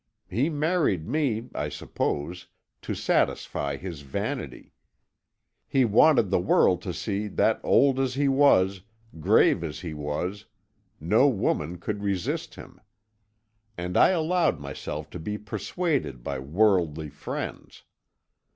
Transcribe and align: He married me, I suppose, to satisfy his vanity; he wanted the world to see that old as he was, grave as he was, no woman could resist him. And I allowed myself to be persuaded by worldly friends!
He 0.31 0.49
married 0.49 1.07
me, 1.07 1.51
I 1.53 1.69
suppose, 1.69 2.47
to 2.81 2.95
satisfy 2.95 3.77
his 3.77 4.01
vanity; 4.01 4.73
he 5.67 5.85
wanted 5.85 6.31
the 6.31 6.39
world 6.39 6.81
to 6.81 6.91
see 6.91 7.27
that 7.27 7.59
old 7.63 7.99
as 7.99 8.15
he 8.15 8.27
was, 8.27 8.81
grave 9.19 9.63
as 9.63 9.81
he 9.81 9.93
was, 9.93 10.45
no 10.99 11.27
woman 11.27 11.77
could 11.77 12.01
resist 12.01 12.55
him. 12.55 12.81
And 13.77 13.95
I 13.95 14.09
allowed 14.09 14.59
myself 14.59 15.07
to 15.11 15.19
be 15.19 15.37
persuaded 15.37 16.23
by 16.23 16.39
worldly 16.39 17.09
friends! 17.11 17.83